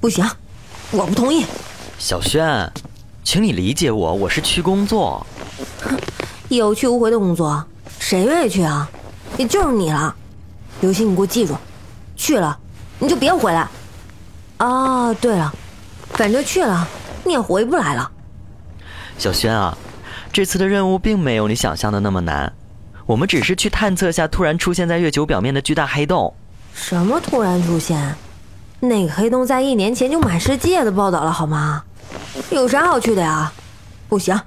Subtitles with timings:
[0.00, 0.24] 不行，
[0.92, 1.44] 我不同意。
[1.98, 2.72] 小轩，
[3.22, 5.26] 请你理解我，我是去工作。
[6.48, 7.62] 有去无回的工作，
[7.98, 8.88] 谁愿意去啊？
[9.36, 10.16] 也就是你了。
[10.80, 11.54] 刘星，你给我记住，
[12.16, 12.58] 去了
[12.98, 13.68] 你就别回来。
[14.56, 15.52] 啊，对了，
[16.14, 16.88] 反正去了
[17.24, 18.10] 你也回不来了。
[19.18, 19.76] 小轩啊，
[20.32, 22.50] 这次的任务并没有你想象的那么难，
[23.04, 26.32] 我们只是去探测下突然出现在月球表面的巨大黑洞。
[26.72, 28.14] 什么突然出现？
[28.80, 31.84] 那个黑洞在一年前就满世界的报道了，好吗？
[32.50, 33.52] 有啥好去的呀？
[34.08, 34.40] 不行，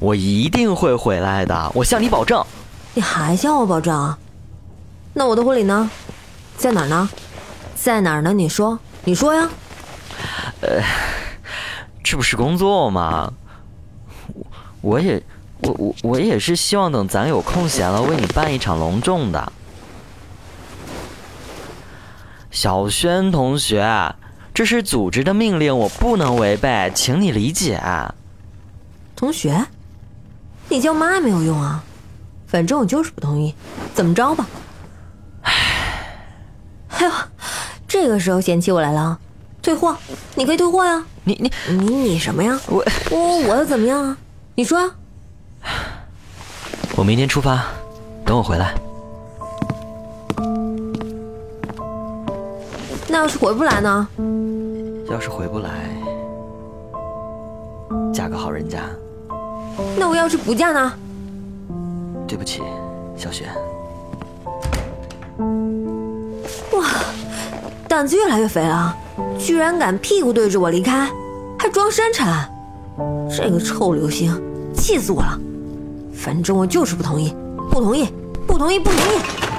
[0.00, 2.44] 我一定会回来的，我向你保证。
[2.94, 4.14] 你还向我保证？
[5.14, 5.90] 那我的婚礼呢？
[6.56, 7.08] 在哪儿呢？
[7.74, 8.32] 在哪儿呢？
[8.32, 9.48] 你说，你说呀。
[10.60, 10.82] 呃，
[12.04, 13.32] 这不是工作吗？
[14.34, 14.44] 我
[14.82, 15.22] 我也
[15.62, 19.52] 我我我也是希望等咱有空闲了，为你办一场隆重的。
[22.62, 24.14] 小轩同学，
[24.54, 27.82] 这是组织的命令，我不能违背，请你理解。
[29.16, 29.66] 同学，
[30.68, 31.82] 你叫妈也没有用啊，
[32.46, 33.52] 反正我就是不同意，
[33.94, 34.46] 怎么着吧？
[35.42, 35.52] 唉，
[36.90, 37.12] 哎呦，
[37.88, 39.18] 这个时候嫌弃我来了，
[39.60, 39.96] 退货，
[40.36, 41.04] 你可以退货呀。
[41.24, 42.56] 你你你你什么呀？
[42.68, 44.16] 我我我又怎么样啊？
[44.54, 44.88] 你说。
[46.94, 47.64] 我明天出发，
[48.24, 48.72] 等我回来。
[53.12, 54.08] 那要是回不来呢？
[55.10, 55.68] 要是回不来，
[58.10, 58.78] 嫁个好人家。
[59.98, 60.90] 那我要是不嫁呢？
[62.26, 62.62] 对不起，
[63.14, 63.44] 小雪。
[66.72, 66.86] 哇，
[67.86, 68.96] 胆子越来越肥了，
[69.38, 71.06] 居然敢屁股对着我离开，
[71.58, 72.26] 还装深沉，
[73.28, 74.34] 这个臭流星，
[74.74, 75.38] 气死我了！
[76.14, 77.36] 反正我就是不同意，
[77.70, 78.08] 不同意，
[78.46, 79.51] 不同意，不同意。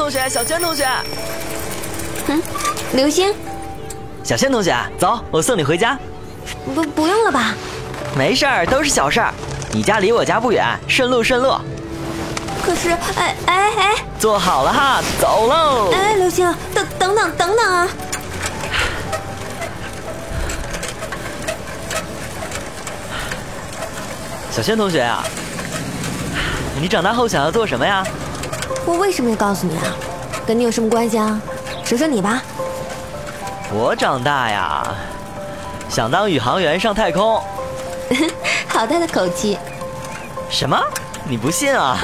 [0.00, 0.88] 同学，小轩同学，
[2.28, 2.42] 嗯，
[2.94, 3.34] 刘星，
[4.24, 5.96] 小轩同学，走，我送你回家。
[6.74, 7.54] 不，不用了吧？
[8.16, 9.30] 没事儿，都是小事儿。
[9.72, 11.52] 你家离我家不远，顺路顺路。
[12.64, 15.90] 可是，哎哎哎，坐好了哈，走喽。
[15.92, 17.88] 哎，刘星，等等等等等啊！
[24.50, 25.22] 小轩同学呀，
[26.80, 28.02] 你长大后想要做什么呀？
[28.90, 29.82] 我为什么要告诉你啊？
[30.44, 31.40] 跟你有什么关系啊？
[31.84, 32.42] 说说你吧。
[33.72, 34.82] 我长大呀，
[35.88, 37.40] 想当宇航员上太空。
[38.66, 39.56] 好大的口气！
[40.50, 40.76] 什么？
[41.28, 41.96] 你不信啊？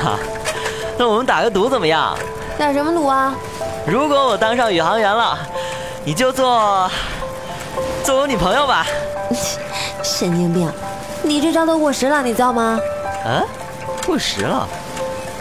[0.97, 2.17] 那我们打个赌怎么样？
[2.57, 3.35] 打什么赌啊？
[3.85, 5.37] 如果我当上宇航员了，
[6.05, 6.89] 你就做
[8.05, 8.87] 做我女朋友吧。
[10.05, 10.71] 神经病！
[11.25, 12.79] 你这招都过时了，你知道吗？
[13.25, 13.43] 啊？
[14.07, 14.69] 过时了？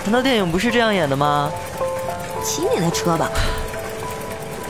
[0.06, 1.52] 难道电影不是这样演的吗？
[2.44, 3.28] 骑你的车吧！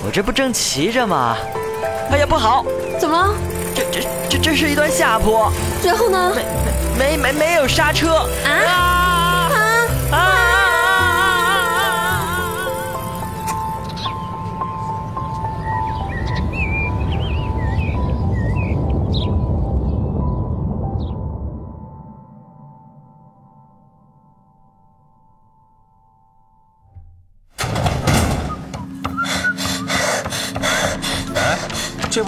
[0.06, 1.36] 我这不正骑着吗？
[2.10, 2.66] 哎呀，不好！
[2.98, 3.34] 怎么了？
[3.76, 5.52] 这这这这是一段下坡。
[5.84, 6.32] 然后呢？
[6.98, 8.26] 没没没没有刹车。
[8.46, 9.50] 啊！
[9.50, 9.56] 这
[10.10, 10.16] 不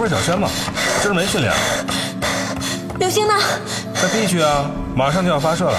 [0.07, 0.50] 是小轩吗？
[1.01, 1.53] 今儿没训练。
[2.97, 3.34] 刘星呢？
[3.94, 5.78] 在 B 区啊，马上就要发射了。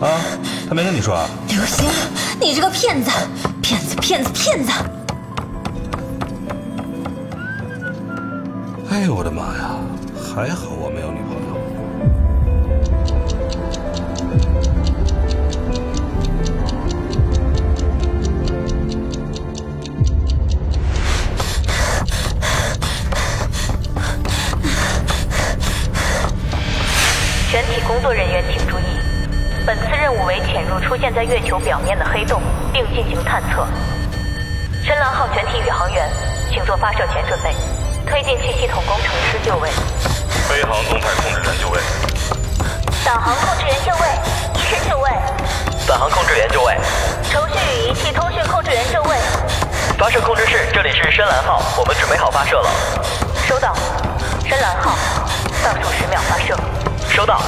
[0.00, 0.20] 啊，
[0.66, 1.28] 他没跟你说啊？
[1.48, 1.86] 刘星，
[2.40, 3.10] 你这个骗子，
[3.60, 4.72] 骗子，骗子，骗子！
[8.90, 9.76] 哎呦我的妈呀！
[10.34, 10.70] 还好
[49.98, 52.70] 发射控制室，这里是深蓝号，我们准备好发射了。
[53.48, 53.74] 收到。
[54.48, 54.96] 深蓝号，
[55.64, 56.56] 倒数十秒发射。
[57.10, 57.42] 收到。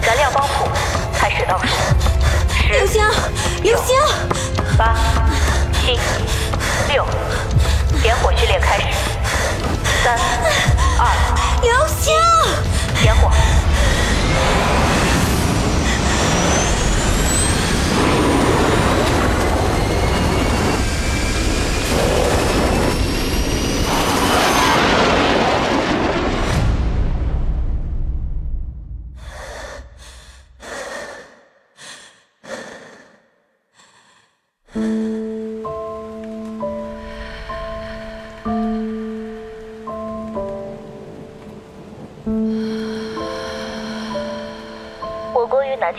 [0.00, 0.68] 燃料包铺，
[1.18, 1.66] 开始倒数。
[2.62, 3.04] 十、刘星，
[3.64, 3.96] 流星，
[4.78, 4.94] 八、
[5.72, 5.98] 七、
[6.86, 7.04] 六，
[8.00, 8.86] 点火序列开始。
[10.04, 10.16] 三、
[10.96, 11.10] 二，
[11.60, 12.14] 流星，
[13.02, 13.32] 点火。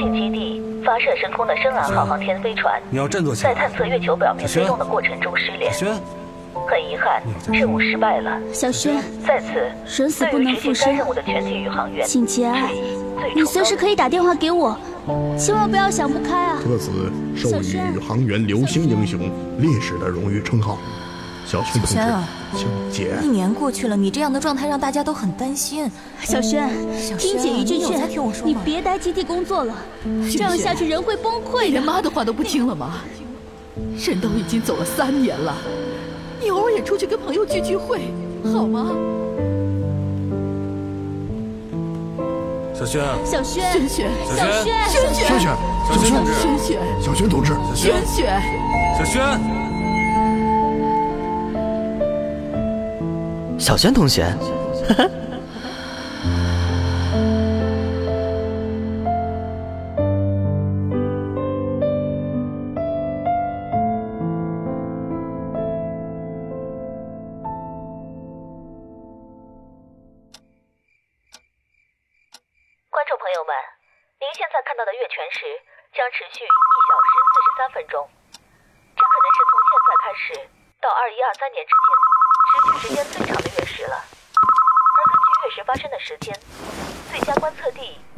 [0.02, 3.54] 我国于南庆基地发射升空的深蓝号航天飞船，你要振作起来。
[3.54, 5.94] 在探测月球表面小轩飞动的过程中失联，轩，
[6.68, 8.40] 很遗憾，任务失败了。
[8.54, 12.72] 小轩，在此，人死不能复生对于执行该任务的全体宇航员，请节哀。
[13.36, 14.78] 你随时可以打电话给我，
[15.38, 16.60] 千万不要想不开啊！
[16.64, 19.20] 特此授予宇航员流星英雄
[19.60, 20.78] 烈士的荣誉称号。
[21.50, 23.28] 小轩同志小轩啊，请节哀一。
[23.28, 25.90] 年过去了，你这样的状态让大家都很担心。
[26.22, 28.08] 小轩，小听姐一句劝，
[28.46, 29.74] 你别待基地工作了，
[30.32, 31.66] 这样下去人会崩溃的。
[31.66, 33.00] 你连妈的话都不听了吗？
[33.98, 35.56] 人都已经走了三年了，
[36.40, 38.14] 你偶尔也出去跟朋友聚聚会，
[38.54, 38.92] 好吗？
[42.76, 45.58] 小轩，小轩，轩轩，小轩，轩轩，轩轩，
[45.88, 48.40] 小轩同志，轩轩，小轩同志，轩轩，
[49.00, 49.59] 小轩，
[53.60, 54.26] 小轩同学，
[54.98, 55.29] 观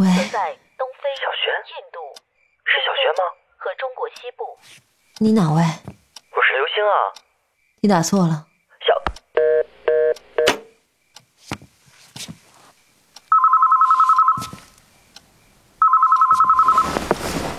[0.01, 2.01] 喂则在东非、小轩印度、
[2.65, 3.21] 是小轩吗？
[3.55, 4.57] 和中国西部。
[5.19, 5.61] 你哪位？
[5.61, 7.13] 我是刘星啊。
[7.81, 8.47] 你打错了。
[8.83, 8.99] 小，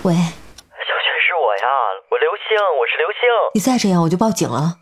[0.03, 1.65] 喂，小轩是我呀，
[2.09, 3.19] 我刘星，我是刘星。
[3.53, 4.79] 你再这样我就报警了。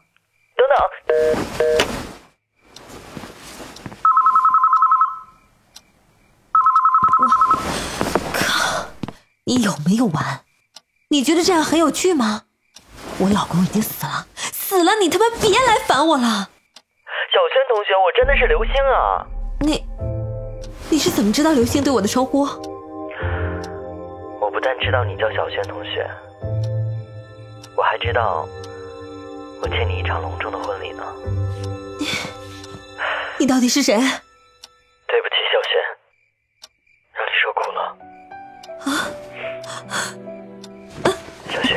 [0.56, 0.76] 等等，
[9.52, 10.46] 你有没有完？
[11.10, 12.44] 你觉得这样很有趣吗？
[13.20, 16.50] 我老公已经死了，死了，你他妈别来烦我了。
[17.34, 19.28] 小轩同学，我真的是刘星啊。
[19.60, 19.84] 你，
[20.90, 22.44] 你是怎么知道刘星对我的称呼？
[24.40, 26.10] 我不但知道你叫小轩同学，
[27.76, 28.48] 我还知道
[29.62, 31.04] 我欠你一场隆重的婚礼呢。
[33.38, 34.00] 你到底是谁？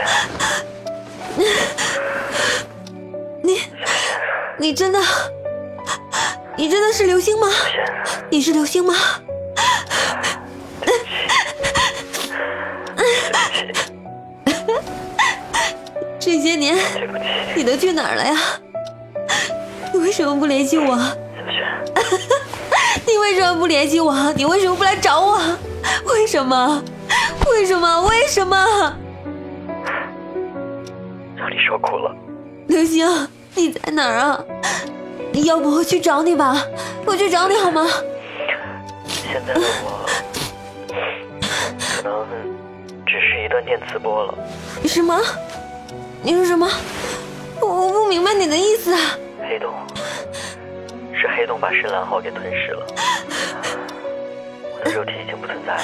[3.42, 3.60] 你，
[4.58, 5.00] 你真的，
[6.56, 7.48] 你真的是刘星吗？
[8.30, 8.94] 你是刘星吗？
[16.18, 16.76] 这些年，
[17.54, 18.34] 你都去哪儿了呀？
[19.92, 20.96] 你为什么不联系我？
[23.06, 24.32] 你为什么不联系我？
[24.34, 25.38] 你为什么不来找我？
[26.06, 26.82] 为什么？
[27.50, 28.02] 为什么？
[28.02, 28.96] 为什么？
[31.54, 32.14] 让你受苦了。
[32.66, 33.06] 刘星，
[33.54, 34.44] 你在哪儿啊？
[35.44, 36.60] 要不我去找你吧，
[37.06, 37.86] 我去找你好吗？
[39.06, 40.04] 现在的我，
[41.78, 42.26] 可能
[43.06, 44.34] 只是一段电磁波了。
[44.84, 45.20] 什么？
[46.22, 46.68] 你说什么？
[47.60, 49.00] 我我不明白你的意思啊。
[49.48, 49.72] 黑洞，
[51.12, 52.86] 是黑洞把深蓝号给吞噬了。
[54.72, 55.82] 我的肉体已经不存在了，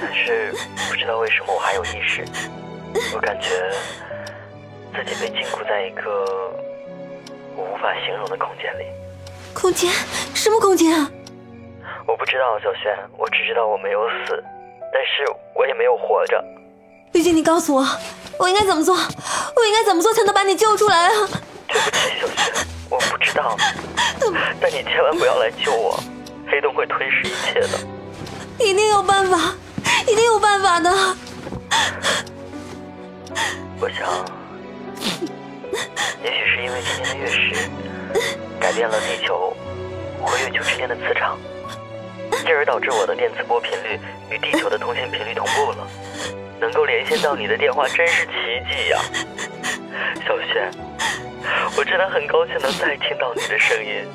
[0.00, 0.54] 但是
[0.88, 2.24] 不知道为什么我还有意识。
[3.14, 3.48] 我感觉
[4.94, 6.24] 自己被禁锢在一个
[7.56, 8.84] 我无法形容的空间里。
[9.54, 9.90] 空间？
[10.34, 11.10] 什么空间啊？
[12.06, 14.42] 我不知道，小轩，我只知道我没有死，
[14.92, 16.42] 但是我也没有活着。
[17.12, 17.86] 刘星，你告诉我，
[18.38, 18.94] 我应该怎么做？
[18.94, 21.28] 我应该怎么做才能把你救出来啊？
[21.68, 23.56] 对不起，小轩，我不知道，
[24.60, 25.98] 但你千万不要来救我，
[26.50, 27.68] 黑洞会吞噬一切的。
[28.58, 29.38] 一定有办法，
[30.06, 30.90] 一定有办法的。
[33.80, 34.08] 我想，
[36.22, 37.70] 也许是因为今年的月食
[38.60, 39.54] 改变了地球
[40.22, 41.38] 和月球之间的磁场，
[42.44, 43.98] 进而导致我的电磁波频率
[44.30, 45.88] 与地球的通信频率同步了，
[46.60, 48.32] 能够连线到你的电话，真是奇
[48.70, 48.98] 迹呀、
[50.26, 50.70] 小轩，
[51.76, 54.06] 我我真的很高兴能再听到你的声音，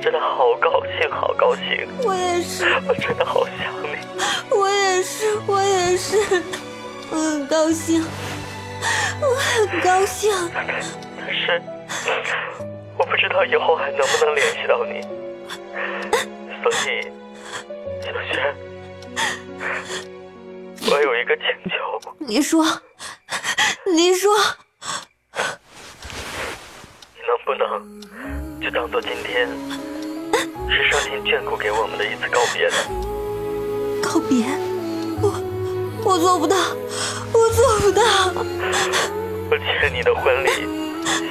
[0.00, 1.86] 真的好高兴，好高兴。
[2.02, 3.98] 我也是，我真的好想你。
[4.48, 6.42] 我也是，我也是，
[7.10, 8.02] 我很高兴，
[9.20, 10.32] 我很高兴。
[10.54, 10.64] 但
[11.34, 11.62] 是，
[12.98, 15.02] 我不知道以后还能不能联系到你，
[16.62, 17.02] 所以，
[18.02, 18.54] 小轩，
[20.90, 21.72] 我有一个请求。
[22.18, 22.64] 你说，
[23.94, 24.30] 你说。
[27.24, 29.48] 能不能就当做今天
[30.68, 32.74] 是上天眷顾给我们的一次告别呢？
[34.02, 34.44] 告别？
[35.22, 35.40] 我
[36.12, 36.54] 我做不到，
[37.32, 38.02] 我做不到。
[39.50, 40.68] 我欠你的婚礼，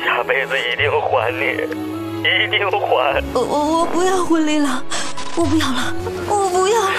[0.04, 1.52] 下辈子一定还你，
[2.28, 3.22] 一定还。
[3.32, 4.84] 我我我不要婚礼了，
[5.36, 5.94] 我不要了，
[6.28, 6.90] 我不要了。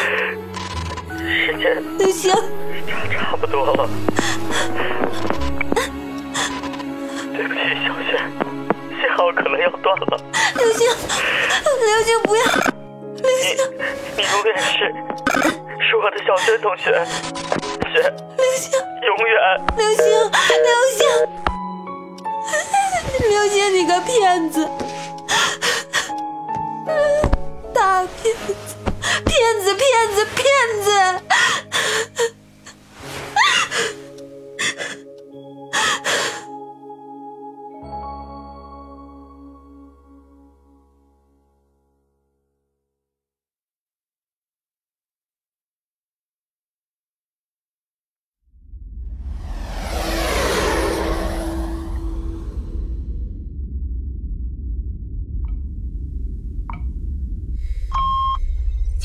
[1.19, 2.33] 时间刘星，
[2.87, 3.89] 差差不多了。
[7.35, 8.15] 对不起，小轩。
[9.01, 10.21] 信号可能要断了，
[10.55, 12.45] 刘星，刘星不要，
[13.17, 13.59] 刘星，
[14.17, 14.87] 你永远是
[15.83, 17.05] 是我的小轩同学，
[17.93, 18.01] 刘
[18.57, 18.73] 星，
[19.03, 19.37] 永远，
[19.77, 21.01] 刘星，刘星，
[23.29, 24.67] 刘星，你个骗子，
[27.75, 28.55] 大骗子，
[29.27, 30.43] 骗子，骗子，骗
[30.83, 30.89] 子。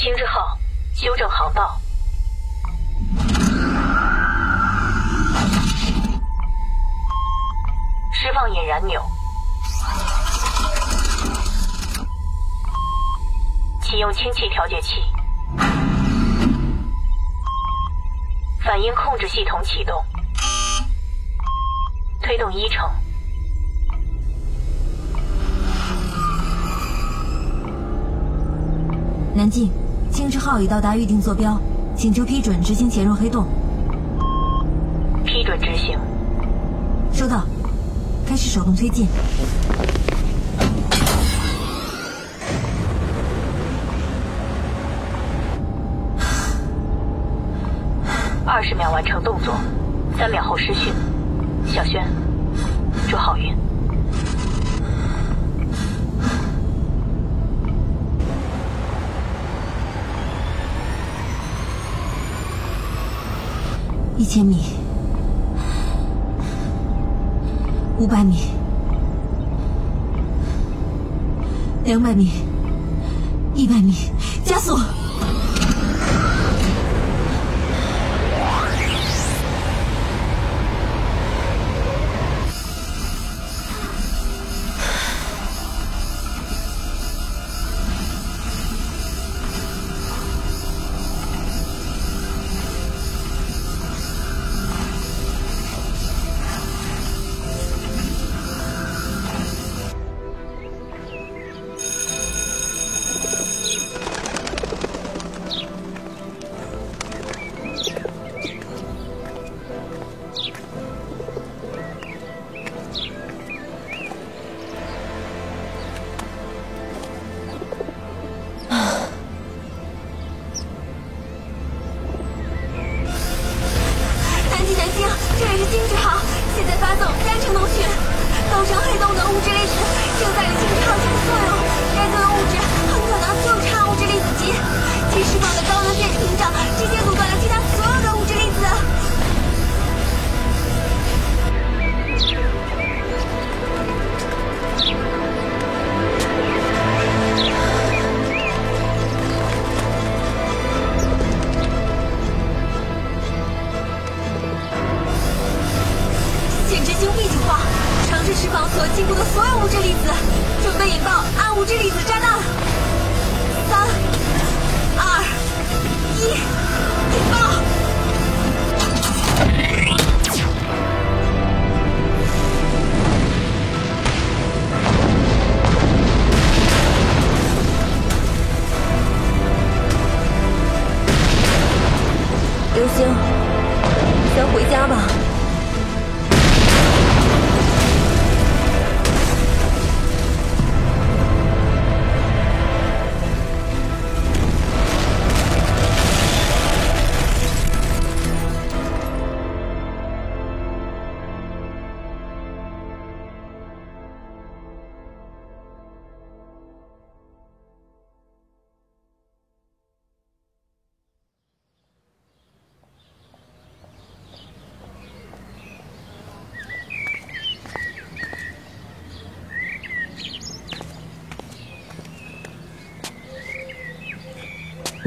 [0.08, 0.58] 青之号
[0.94, 1.78] 修正航道，
[8.14, 9.02] 释放引燃钮，
[13.82, 15.04] 启用氢气调节器，
[18.64, 20.02] 反应控制系统启动，
[22.22, 22.90] 推动一成。
[29.36, 29.70] 南进。
[30.18, 31.62] 星之号已到达预定坐标，
[31.96, 33.46] 请求批准执行潜入黑洞。
[35.24, 35.96] 批准执行。
[37.14, 37.46] 收到，
[38.28, 39.06] 开始手动推进。
[48.44, 49.54] 二十秒完成动作，
[50.18, 50.92] 三秒后失讯。
[51.68, 52.04] 小轩，
[53.08, 53.56] 祝好运。
[64.18, 64.58] 一千米，
[68.00, 68.36] 五百米，
[71.84, 72.32] 两百米，
[73.54, 73.94] 一百米，
[74.44, 74.76] 加速！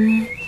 [0.00, 0.39] 嗯。